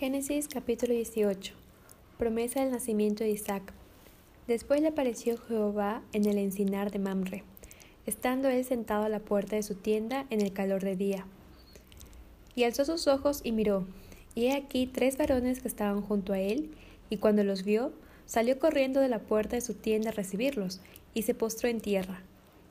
[0.00, 1.52] Génesis capítulo 18.
[2.16, 3.74] Promesa del nacimiento de Isaac.
[4.46, 7.44] Después le apareció Jehová en el encinar de Mamre,
[8.06, 11.26] estando él sentado a la puerta de su tienda en el calor de día.
[12.54, 13.86] Y alzó sus ojos y miró,
[14.34, 16.70] y he aquí tres varones que estaban junto a él,
[17.10, 17.92] y cuando los vio,
[18.24, 20.80] salió corriendo de la puerta de su tienda a recibirlos,
[21.12, 22.22] y se postró en tierra.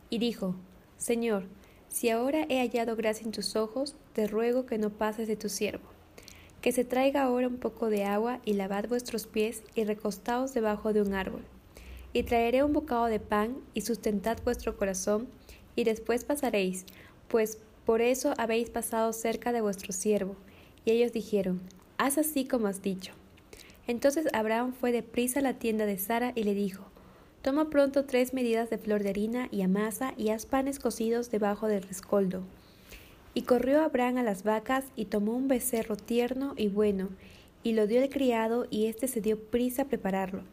[0.10, 0.56] Y dijo,
[0.98, 1.44] Señor,
[1.90, 5.48] si ahora he hallado gracia en tus ojos, te ruego que no pases de tu
[5.48, 5.99] siervo
[6.62, 10.94] que se traiga ahora un poco de agua y lavad vuestros pies y recostaos debajo
[10.94, 11.44] de un árbol.
[12.12, 15.28] Y traeré un bocado de pan y sustentad vuestro corazón,
[15.76, 16.86] y después pasaréis,
[17.28, 20.36] pues por eso habéis pasado cerca de vuestro siervo.
[20.84, 21.62] Y ellos dijeron,
[21.98, 23.14] Haz así como has dicho.
[23.88, 26.84] Entonces Abraham fue de prisa a la tienda de Sara y le dijo,
[27.42, 31.68] Toma pronto tres medidas de flor de harina y amasa y haz panes cocidos debajo
[31.68, 32.44] del rescoldo
[33.34, 37.10] y corrió Abraham a las vacas y tomó un becerro tierno y bueno,
[37.64, 40.44] y lo dio al criado, y éste se dio prisa a prepararlo.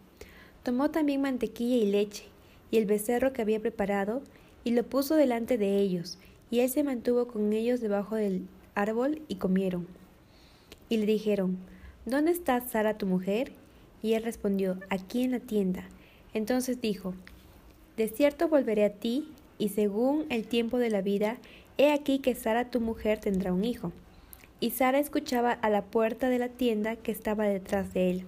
[0.63, 2.25] Tomó también mantequilla y leche,
[2.71, 4.23] y el becerro que había preparado,
[4.65, 6.19] y lo puso delante de ellos,
[6.51, 9.87] y él se mantuvo con ellos debajo del árbol, y comieron.
[10.89, 11.59] Y le dijeron,
[12.05, 13.53] ¿Dónde está Sara tu mujer?
[14.03, 15.89] Y él respondió, aquí en la tienda.
[16.35, 17.15] Entonces dijo,
[17.97, 21.39] De cierto volveré a ti, y según el tiempo de la vida,
[21.79, 23.93] He aquí que Sara tu mujer tendrá un hijo.
[24.61, 28.27] Y Sara escuchaba a la puerta de la tienda que estaba detrás de él.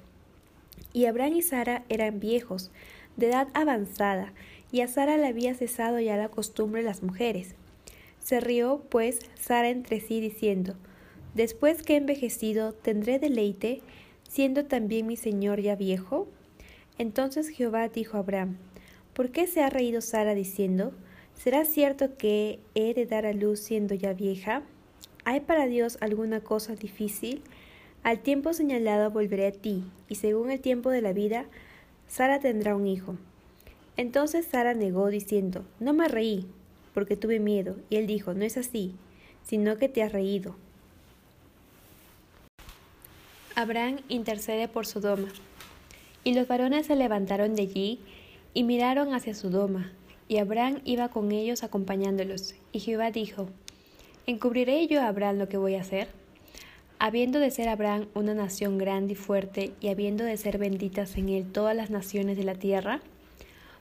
[0.92, 2.70] Y Abraham y Sara eran viejos,
[3.16, 4.32] de edad avanzada,
[4.70, 7.54] y a Sara le había cesado ya la costumbre las mujeres.
[8.18, 10.74] Se rió, pues, Sara entre sí, diciendo,
[11.34, 13.80] Después que he envejecido, ¿tendré deleite,
[14.28, 16.28] siendo también mi señor ya viejo?
[16.98, 18.56] Entonces Jehová dijo a Abraham,
[19.14, 20.92] ¿por qué se ha reído Sara diciendo,
[21.38, 24.62] ¿Será cierto que he de dar a luz siendo ya vieja?
[25.24, 27.42] ¿Hay para Dios alguna cosa difícil?
[28.02, 31.44] Al tiempo señalado volveré a ti, y según el tiempo de la vida,
[32.08, 33.16] Sara tendrá un hijo.
[33.96, 36.48] Entonces Sara negó, diciendo, No me reí,
[36.92, 37.76] porque tuve miedo.
[37.88, 38.96] Y él dijo, No es así,
[39.44, 40.56] sino que te has reído.
[43.54, 45.28] Abraham intercede por Sodoma.
[46.24, 48.00] Y los varones se levantaron de allí
[48.54, 49.92] y miraron hacia Sodoma,
[50.28, 52.54] y Abraham iba con ellos acompañándolos.
[52.70, 53.48] Y Jehová dijo,
[54.26, 56.08] ¿Encubriré yo a Abraham lo que voy a hacer?
[56.98, 61.30] Habiendo de ser Abraham una nación grande y fuerte, y habiendo de ser benditas en
[61.30, 63.00] él todas las naciones de la tierra,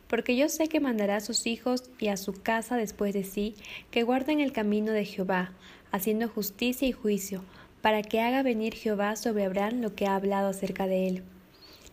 [0.07, 3.55] porque yo sé que mandará a sus hijos y a su casa después de sí,
[3.91, 5.51] que guarden el camino de Jehová,
[5.91, 7.43] haciendo justicia y juicio,
[7.81, 11.23] para que haga venir Jehová sobre Abraham lo que ha hablado acerca de él.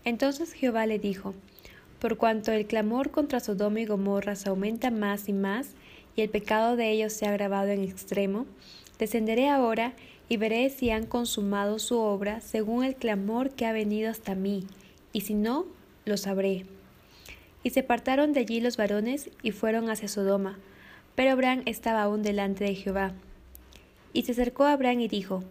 [0.04, 1.34] Entonces Jehová le dijo,
[2.04, 5.70] por cuanto el clamor contra Sodoma y Gomorra se aumenta más y más,
[6.14, 8.44] y el pecado de ellos se ha agravado en extremo,
[8.98, 9.94] descenderé ahora
[10.28, 14.66] y veré si han consumado su obra según el clamor que ha venido hasta mí,
[15.14, 15.64] y si no,
[16.04, 16.66] lo sabré.
[17.62, 20.58] Y se apartaron de allí los varones y fueron hacia Sodoma,
[21.14, 23.14] pero Abraham estaba aún delante de Jehová.
[24.12, 25.42] Y se acercó a Abraham y dijo,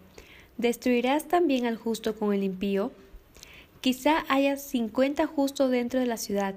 [0.56, 2.92] ¿Destruirás también al justo con el impío?
[3.84, 6.54] Quizá haya cincuenta justos dentro de la ciudad.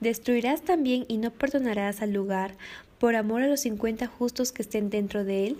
[0.00, 2.56] ¿Destruirás también y no perdonarás al lugar
[2.98, 5.56] por amor a los cincuenta justos que estén dentro de él?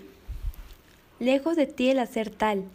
[1.19, 2.65] Lejos de ti el hacer tal,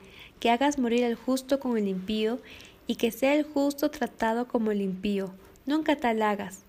[0.40, 2.40] que hagas morir al justo con el impío,
[2.88, 5.32] y que sea el justo tratado como el impío.
[5.64, 6.64] Nunca tal hagas.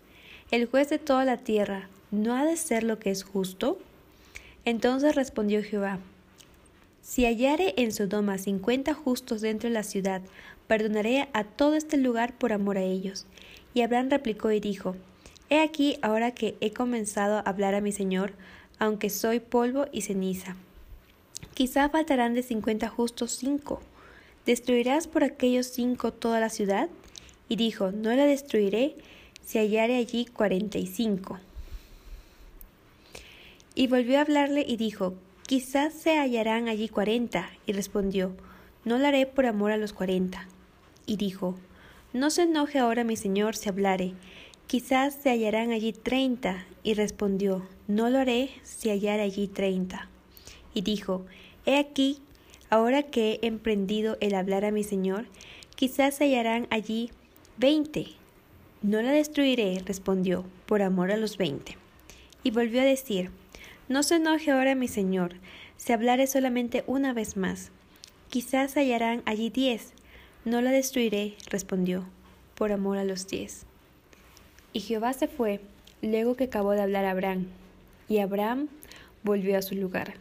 [0.51, 3.79] El juez de toda la tierra, ¿no ha de ser lo que es justo?
[4.65, 5.97] Entonces respondió Jehová,
[7.05, 10.23] Si hallare en Sodoma cincuenta justos dentro de la ciudad,
[10.65, 13.27] perdonaré a todo este lugar por amor a ellos.
[13.75, 14.95] Y Abraham replicó y dijo,
[15.51, 18.33] He aquí ahora que he comenzado a hablar a mi Señor,
[18.79, 20.55] aunque soy polvo y ceniza.
[21.53, 23.81] Quizá faltarán de cincuenta justos cinco.
[24.47, 26.89] ¿Destruirás por aquellos cinco toda la ciudad?
[27.47, 28.95] Y dijo, No la destruiré
[29.45, 31.37] si hallare allí cuarenta y cinco.
[33.75, 35.13] Y volvió a hablarle y dijo,
[35.47, 37.49] Quizás se hallarán allí cuarenta.
[37.67, 38.35] Y respondió,
[38.83, 40.47] No la haré por amor a los cuarenta
[41.05, 41.55] y dijo,
[42.13, 44.13] No se enoje ahora mi señor si hablare,
[44.65, 46.65] quizás se hallarán allí treinta.
[46.81, 50.09] Y respondió, No lo haré si hallar allí treinta.
[50.73, 51.25] Y dijo,
[51.67, 52.21] He aquí,
[52.71, 55.27] ahora que he emprendido el hablar a mi señor,
[55.75, 57.11] quizás se hallarán allí
[57.57, 58.07] veinte.
[58.81, 61.77] No la destruiré, respondió, por amor a los veinte.
[62.43, 63.31] Y volvió a decir,
[63.87, 65.35] No se enoje ahora mi señor,
[65.77, 67.71] si hablare solamente una vez más.
[68.29, 69.93] Quizás hallarán allí diez,
[70.43, 72.05] no la destruiré, respondió,
[72.55, 73.65] por amor a los diez.
[74.73, 75.61] Y Jehová se fue,
[76.01, 77.45] luego que acabó de hablar Abraham,
[78.09, 78.69] y Abraham
[79.23, 80.15] volvió a su lugar.